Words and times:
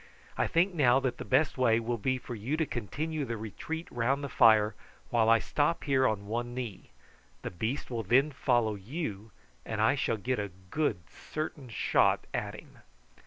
I 0.35 0.47
think 0.47 0.73
now 0.73 0.99
that 0.99 1.19
the 1.19 1.23
best 1.25 1.59
way 1.59 1.79
will 1.79 1.99
be 1.99 2.17
for 2.17 2.33
you 2.33 2.57
to 2.57 2.65
continue 2.65 3.23
the 3.23 3.37
retreat 3.37 3.87
round 3.91 4.23
the 4.23 4.29
fire 4.29 4.73
while 5.11 5.29
I 5.29 5.37
stop 5.37 5.83
here 5.83 6.07
on 6.07 6.25
one 6.25 6.55
knee. 6.55 6.89
The 7.43 7.51
beast 7.51 7.91
will 7.91 8.01
then 8.01 8.31
follow 8.31 8.73
you, 8.73 9.29
and 9.63 9.79
I 9.79 9.93
shall 9.93 10.17
get 10.17 10.39
a 10.39 10.49
good 10.71 11.01
certain 11.11 11.69
shot 11.69 12.25
at 12.33 12.55
him." 12.55 12.79